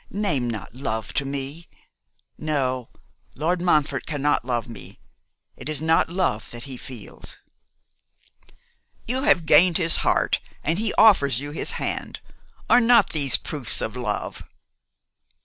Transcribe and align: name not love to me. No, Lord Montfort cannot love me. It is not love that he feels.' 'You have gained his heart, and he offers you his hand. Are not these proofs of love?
name 0.09 0.49
not 0.49 0.73
love 0.75 1.13
to 1.13 1.23
me. 1.25 1.69
No, 2.35 2.89
Lord 3.35 3.61
Montfort 3.61 4.07
cannot 4.07 4.43
love 4.43 4.67
me. 4.67 4.97
It 5.55 5.69
is 5.69 5.79
not 5.79 6.09
love 6.09 6.49
that 6.49 6.63
he 6.63 6.75
feels.' 6.75 7.37
'You 9.05 9.21
have 9.21 9.45
gained 9.45 9.77
his 9.77 9.97
heart, 9.97 10.39
and 10.63 10.79
he 10.79 10.91
offers 10.95 11.39
you 11.39 11.51
his 11.51 11.73
hand. 11.73 12.19
Are 12.67 12.81
not 12.81 13.11
these 13.11 13.37
proofs 13.37 13.79
of 13.79 13.95
love? 13.95 14.41